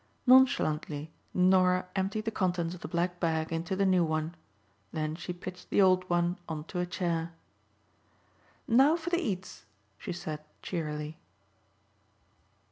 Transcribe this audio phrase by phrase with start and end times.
[0.25, 4.33] Nonchalantly Norah emptied the contents of the black bag into the new one.
[4.91, 7.33] Then she pitched the old one onto a chair.
[8.67, 9.63] "Now for the eats,"
[9.99, 11.19] she said cheerily.